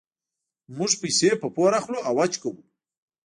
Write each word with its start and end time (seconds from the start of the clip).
موږ 0.77 0.91
پیسې 1.01 1.29
په 1.41 1.47
پور 1.55 1.71
اخلو 1.79 1.99
او 2.07 2.13
حج 2.21 2.33
کوو. 2.41 2.61